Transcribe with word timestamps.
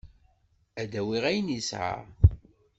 Ad 0.81 0.93
awiɣ 1.01 1.23
ayen 1.29 1.53
yesɛa. 1.55 1.95